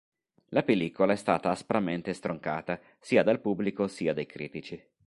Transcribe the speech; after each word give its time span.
La 0.47 0.63
pellicola 0.63 1.13
è 1.13 1.15
stata 1.15 1.51
aspramente 1.51 2.13
stroncata, 2.13 2.79
sia 2.99 3.21
dal 3.21 3.39
pubblico 3.39 3.87
sia 3.87 4.15
dai 4.15 4.25
critici. 4.25 4.83